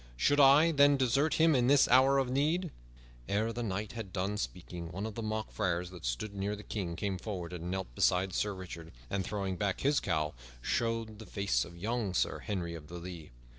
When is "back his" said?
9.57-9.99